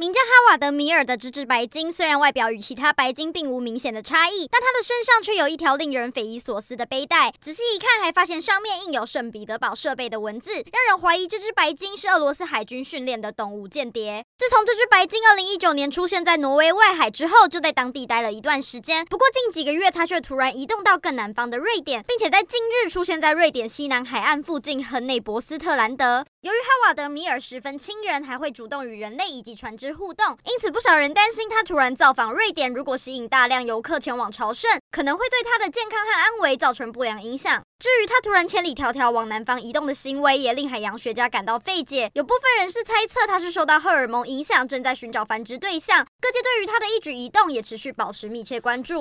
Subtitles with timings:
[0.00, 7.34] 名叫哈瓦德米尔的这只白鲸，虽然外表与其他白鲸并无明显的差异，但它的身上却有一条令人匪夷所思的背带。
[7.38, 14.24] 仔细一看，还发现上面印有圣彼得堡设备的文字，让人怀疑这只白鲸是俄罗斯海军训练的动物间谍。
[14.38, 19.04] 自从这只白鲸二零一九年出现在挪威外海之后，就在当地待了一段时间。
[19.04, 26.24] 不过近几个月，它却突然移动到更南方的瑞典，并且在近日出现在瑞典西南海岸附近亨内博斯特兰德。
[26.40, 37.62] 由于哈瓦德米尔十分亲人，还会主动与人类以及船只互动，因此不少人担心他突然造访瑞典，如果吸引大量游客前往朝圣，可能会对他的健康和安危造成不良影响。
[37.78, 42.10] 至于他突然千里迢迢往南方移动的行为，也令海洋学家感到费解。
[42.12, 46.04] 有部分人士猜测他是受到荷尔蒙影响，正在寻找繁殖对象。
[46.20, 48.98] 各界对于他的一举一动也持续保持密切关注。